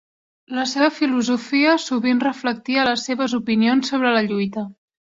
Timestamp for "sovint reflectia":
1.85-2.89